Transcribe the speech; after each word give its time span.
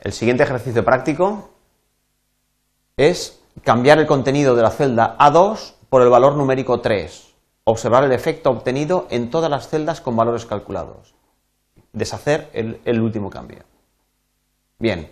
El 0.00 0.12
siguiente 0.12 0.42
ejercicio 0.42 0.84
práctico 0.84 1.50
es 2.96 3.42
cambiar 3.64 3.98
el 3.98 4.06
contenido 4.06 4.54
de 4.54 4.62
la 4.62 4.70
celda 4.70 5.16
A2 5.18 5.74
por 5.88 6.02
el 6.02 6.08
valor 6.08 6.36
numérico 6.36 6.80
3. 6.80 7.34
Observar 7.64 8.04
el 8.04 8.12
efecto 8.12 8.50
obtenido 8.50 9.06
en 9.10 9.30
todas 9.30 9.50
las 9.50 9.68
celdas 9.68 10.00
con 10.00 10.16
valores 10.16 10.46
calculados. 10.46 11.14
Deshacer 11.92 12.50
el, 12.52 13.00
último 13.00 13.30
cambio. 13.30 13.64
Bien, 14.78 15.10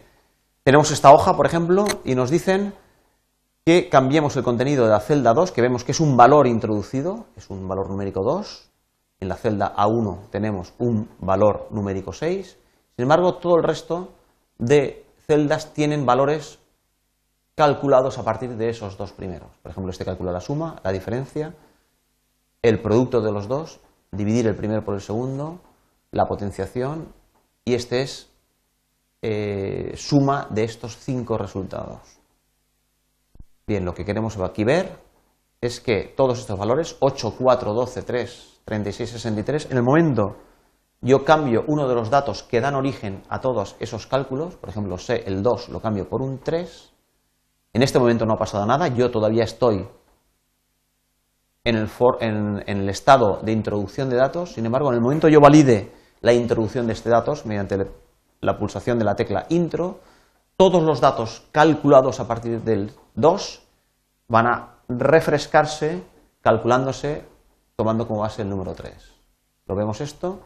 tenemos 0.63 0.91
esta 0.91 1.13
hoja, 1.13 1.37
por 1.37 1.47
ejemplo, 1.47 1.87
y 2.05 2.15
nos 2.15 2.31
dicen 2.31 2.75
que 3.65 3.89
cambiemos 3.89 4.37
el 4.37 4.43
contenido 4.43 4.85
de 4.85 4.91
la 4.91 5.01
celda 5.01 5.35
2, 5.35 5.53
que 5.53 5.63
vemos 5.63 5.85
que 5.85 5.93
es 5.93 6.01
un 6.01 6.17
valor 6.17 6.47
introducido, 6.47 7.27
es 7.37 7.51
un 7.51 7.69
valor 7.69 7.89
numérico 7.89 8.23
2. 8.23 8.71
En 9.21 9.29
la 9.29 9.37
celda 9.37 9.77
A1 9.77 10.31
tenemos 10.31 10.73
un 10.79 11.09
valor 11.19 11.69
numérico 11.71 12.13
6. 12.13 12.59
Sin 12.97 13.03
embargo, 13.03 13.35
todo 13.35 13.57
el 13.57 13.63
resto 13.63 14.09
de 14.61 15.07
celdas 15.27 15.73
tienen 15.73 16.07
valores 16.07 16.59
calculados 17.55 18.19
a 18.19 18.25
partir 18.25 18.57
de 18.57 18.69
esos 18.69 18.97
dos 18.97 19.13
primeros. 19.13 19.51
Por 19.63 19.71
ejemplo, 19.71 19.91
este 19.91 20.05
calcula 20.05 20.33
la 20.33 20.41
suma, 20.41 20.81
la 20.85 20.93
diferencia, 20.93 21.55
el 22.63 22.81
producto 22.81 23.21
de 23.21 23.33
los 23.33 23.49
dos, 23.49 23.81
dividir 24.13 24.47
el 24.47 24.55
primero 24.55 24.85
por 24.85 24.95
el 24.95 25.01
segundo, 25.01 25.61
la 26.11 26.27
potenciación, 26.27 27.13
y 27.65 27.75
este 27.75 28.03
es 28.03 28.31
eh, 29.23 29.93
suma 29.97 30.47
de 30.51 30.65
estos 30.65 30.97
cinco 30.97 31.39
resultados. 31.39 32.01
Bien, 33.67 33.85
lo 33.85 33.95
que 33.95 34.05
queremos 34.05 34.37
aquí 34.39 34.65
ver 34.65 34.99
es 35.61 35.81
que 35.81 36.13
todos 36.17 36.39
estos 36.39 36.59
valores, 36.59 36.97
8, 37.01 37.35
4, 37.39 37.73
12, 37.73 38.03
3, 38.03 38.61
36, 38.65 39.11
63, 39.11 39.71
en 39.71 39.77
el 39.77 39.83
momento 39.83 40.37
yo 41.01 41.25
cambio 41.25 41.65
uno 41.67 41.89
de 41.89 41.95
los 41.95 42.11
datos 42.11 42.43
que 42.43 42.61
dan 42.61 42.75
origen 42.75 43.23
a 43.29 43.41
todos 43.41 43.77
esos 43.81 44.07
cálculos, 44.07 44.57
por 44.57 44.69
ejemplo, 44.69 44.99
sé 44.99 45.25
el 45.27 45.43
2 45.43 45.71
lo 45.71 45.81
cambio 45.81 46.09
por 46.09 46.21
un 46.21 46.39
3, 46.39 46.93
en 47.73 47.83
este 47.83 47.99
momento 47.99 48.27
no 48.27 48.35
ha 48.35 48.39
pasado 48.39 48.67
nada, 48.67 48.89
yo 48.89 49.11
todavía 49.11 49.45
estoy 49.45 49.89
en 51.65 51.77
el, 52.67 52.89
estado 52.89 53.41
de 53.43 53.53
introducción 53.53 54.11
de 54.11 54.17
datos, 54.17 54.53
sin 54.55 54.67
embargo, 54.67 54.89
en 54.89 54.97
el 54.97 55.01
momento 55.01 55.29
yo 55.29 55.41
valide 55.41 55.93
la 56.21 56.33
introducción 56.33 56.87
de 56.87 56.95
este 56.95 57.11
datos 57.11 57.47
mediante 57.47 57.79
la 58.41 58.59
pulsación 58.59 58.99
de 58.99 59.05
la 59.05 59.15
tecla 59.15 59.47
intro, 59.51 60.01
todos 60.57 60.83
los 60.83 61.01
datos 61.01 61.47
calculados 61.53 62.21
a 62.21 62.27
partir 62.27 62.61
del 62.63 62.93
2 63.15 63.63
van 64.29 64.47
a 64.47 64.75
refrescarse 64.89 66.03
calculándose 66.43 67.25
tomando 67.77 68.07
como 68.07 68.21
base 68.21 68.43
el 68.43 68.51
número 68.51 68.75
3. 68.75 68.93
¿Lo 69.67 69.75
vemos 69.75 70.01
esto? 70.01 70.41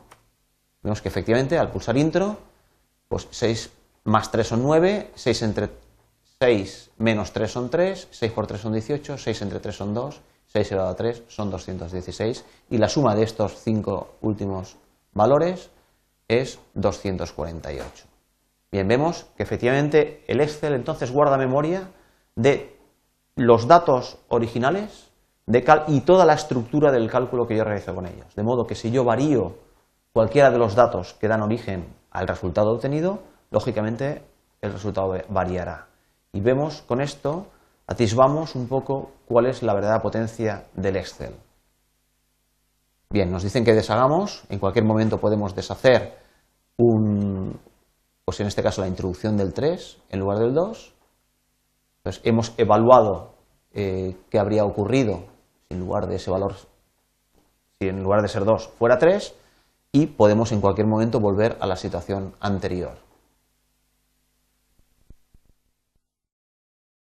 Vemos 0.85 1.01
que 1.01 1.09
efectivamente 1.09 1.59
al 1.59 1.71
pulsar 1.71 1.97
intro, 1.97 2.37
pues 3.09 3.27
6 3.31 3.71
más 4.05 4.31
3 4.31 4.47
son 4.47 4.63
9, 4.63 5.13
6 5.15 5.43
entre 5.43 5.71
6 6.39 6.91
menos 6.99 7.33
3 7.33 7.51
son 7.51 7.71
3, 7.71 8.09
6 8.11 8.33
por 8.33 8.47
3 8.47 8.61
son 8.61 8.73
18, 8.75 9.17
6 9.17 9.43
entre 9.43 9.61
3 9.61 9.75
son 9.75 9.95
2, 9.95 10.21
6 10.47 10.73
elevado 10.73 10.91
a 10.91 10.95
3 10.95 11.23
son 11.27 11.51
216 11.51 12.45
y 12.69 12.77
la 12.77 12.91
suma 12.91 13.15
de 13.15 13.23
estos 13.23 13.57
5 13.63 14.17
últimos 14.21 14.77
valores 15.15 15.71
es 16.29 16.59
248. 16.75 18.05
Bien, 18.71 18.87
vemos 18.87 19.27
que 19.39 19.43
efectivamente 19.43 20.23
el 20.27 20.43
Excel 20.43 20.75
entonces 20.75 21.11
guarda 21.11 21.39
memoria 21.39 21.89
de 22.37 22.77
los 23.37 23.67
datos 23.67 24.19
originales 24.29 25.11
de 25.47 25.65
y 25.89 26.01
toda 26.03 26.27
la 26.27 26.35
estructura 26.35 26.93
del 26.93 27.11
cálculo 27.11 27.47
que 27.47 27.57
yo 27.57 27.65
realizo 27.65 27.95
con 27.95 28.07
ellos. 28.07 28.35
De 28.35 28.43
modo 28.43 28.67
que 28.67 28.75
si 28.75 28.91
yo 28.91 29.05
varío 29.05 29.64
cualquiera 30.15 30.53
de 30.53 30.59
los 30.59 30.77
datos 30.77 31.15
que 31.15 31.27
dan 31.27 31.43
origen 31.43 31.93
al 32.13 32.29
resultado 32.29 32.71
obtenido, 32.71 33.19
lógicamente 33.51 34.23
el 34.61 34.73
resultado 34.73 35.13
variará. 35.29 35.89
Y 36.33 36.41
vemos 36.41 36.83
con 36.83 37.01
esto, 37.01 37.49
atisbamos 37.89 38.55
un 38.55 38.69
poco 38.69 39.11
cuál 39.27 39.47
es 39.47 39.65
la 39.65 39.75
verdadera 39.75 40.01
potencia 40.01 40.67
del 40.75 40.97
Excel. 40.97 41.35
Bien, 43.11 43.31
nos 43.31 43.43
dicen 43.43 43.65
que 43.65 43.75
deshagamos, 43.75 44.45
en 44.49 44.61
cualquier 44.61 44.85
momento 44.85 45.19
podemos 45.19 45.55
deshacer 45.55 46.17
un, 46.77 47.59
pues 48.25 48.39
en 48.39 48.47
este 48.47 48.63
caso 48.63 48.83
la 48.83 48.89
introducción 48.89 49.37
del 49.37 49.53
3 49.53 49.99
en 50.11 50.21
lugar 50.21 50.39
del 50.39 50.55
2. 50.55 50.95
Entonces 51.99 52.23
hemos 52.25 52.55
evaluado 52.57 53.35
eh, 53.73 54.17
qué 54.31 54.39
habría 54.39 54.65
ocurrido 54.65 55.25
si 55.69 55.75
en 55.75 55.81
lugar 55.81 56.07
de 56.07 56.17
ese 56.17 56.31
valor, 56.31 56.55
si 57.81 57.89
en 57.89 58.01
lugar 58.01 58.23
de 58.23 58.29
ser 58.29 58.45
2 58.45 58.69
fuera 58.79 58.97
3 58.97 59.35
y 59.95 60.07
podemos 60.07 60.51
en 60.51 60.61
cualquier 60.61 60.89
momento 60.89 61.21
volver 61.21 61.57
a 61.61 61.69
la 61.69 61.77
situación 61.77 62.35
anterior. 62.41 62.97